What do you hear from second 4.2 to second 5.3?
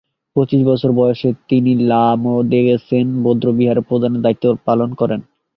দায়িত্ব লাভ করেন।